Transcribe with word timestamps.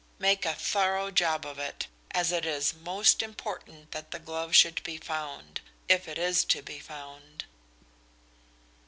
Make 0.17 0.47
a 0.47 0.55
thorough 0.55 1.11
job 1.11 1.45
of 1.45 1.59
it, 1.59 1.85
as 2.09 2.31
it 2.31 2.43
is 2.43 2.73
most 2.73 3.21
important 3.21 3.91
that 3.91 4.09
the 4.09 4.17
glove 4.17 4.55
should 4.55 4.81
be 4.81 4.97
found 4.97 5.61
if 5.87 6.07
it 6.07 6.17
is 6.17 6.43
to 6.45 6.63
be 6.63 6.79
found." 6.79 7.45